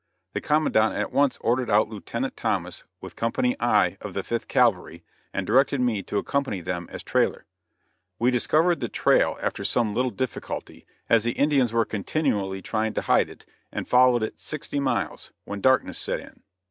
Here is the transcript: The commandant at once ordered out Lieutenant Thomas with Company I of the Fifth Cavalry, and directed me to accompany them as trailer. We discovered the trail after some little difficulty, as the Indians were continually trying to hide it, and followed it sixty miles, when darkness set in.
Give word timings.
The 0.33 0.41
commandant 0.41 0.95
at 0.95 1.11
once 1.11 1.37
ordered 1.41 1.69
out 1.69 1.87
Lieutenant 1.87 2.35
Thomas 2.35 2.85
with 3.01 3.15
Company 3.15 3.55
I 3.59 3.97
of 4.01 4.15
the 4.15 4.23
Fifth 4.23 4.47
Cavalry, 4.47 5.03
and 5.31 5.45
directed 5.45 5.79
me 5.79 6.01
to 6.01 6.17
accompany 6.17 6.59
them 6.59 6.87
as 6.91 7.03
trailer. 7.03 7.45
We 8.17 8.31
discovered 8.31 8.79
the 8.79 8.89
trail 8.89 9.37
after 9.43 9.63
some 9.63 9.93
little 9.93 10.09
difficulty, 10.09 10.87
as 11.07 11.23
the 11.23 11.33
Indians 11.33 11.71
were 11.71 11.85
continually 11.85 12.63
trying 12.63 12.95
to 12.95 13.01
hide 13.01 13.29
it, 13.29 13.45
and 13.71 13.87
followed 13.87 14.23
it 14.23 14.39
sixty 14.39 14.79
miles, 14.79 15.33
when 15.45 15.61
darkness 15.61 15.99
set 15.99 16.19
in. 16.19 16.41